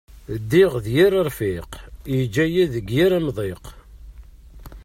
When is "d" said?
0.85-0.87